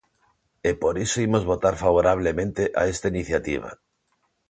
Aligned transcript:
E 0.69 0.71
por 0.81 0.95
iso 1.05 1.17
imos 1.27 1.47
votar 1.51 1.75
favorablemente 1.83 2.63
a 2.81 2.83
esta 2.93 3.07
iniciativa. 3.13 3.69